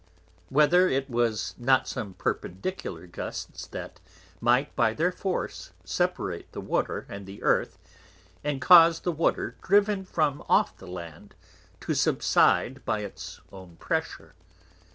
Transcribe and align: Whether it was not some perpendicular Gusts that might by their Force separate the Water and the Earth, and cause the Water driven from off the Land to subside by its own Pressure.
Whether 0.49 0.89
it 0.89 1.11
was 1.11 1.53
not 1.59 1.87
some 1.87 2.15
perpendicular 2.15 3.05
Gusts 3.05 3.67
that 3.67 3.99
might 4.39 4.75
by 4.75 4.95
their 4.95 5.11
Force 5.11 5.73
separate 5.83 6.51
the 6.53 6.59
Water 6.59 7.05
and 7.07 7.27
the 7.27 7.43
Earth, 7.43 7.77
and 8.43 8.59
cause 8.59 9.01
the 9.01 9.11
Water 9.11 9.57
driven 9.61 10.03
from 10.03 10.43
off 10.49 10.75
the 10.75 10.87
Land 10.87 11.35
to 11.81 11.93
subside 11.93 12.83
by 12.83 13.01
its 13.01 13.41
own 13.51 13.75
Pressure. 13.75 14.33